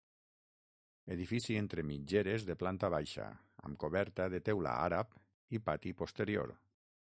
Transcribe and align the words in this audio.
Edifici 1.15 1.57
entre 1.59 1.83
mitgeres 1.89 2.47
de 2.47 2.55
planta 2.63 2.89
baixa, 2.95 3.27
amb 3.69 3.79
coberta 3.85 4.27
de 4.35 4.41
teula 4.49 4.75
àrab 4.89 5.15
i 5.59 5.63
pati 5.71 5.97
posterior. 6.03 6.59